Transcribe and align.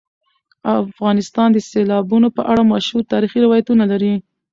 افغانستان 0.83 1.49
د 1.53 1.57
سیلابونو 1.69 2.27
په 2.37 2.41
اړه 2.51 2.63
مشهور 2.73 3.03
تاریخی 3.13 3.39
روایتونه 3.45 3.83
لري. 3.91 4.13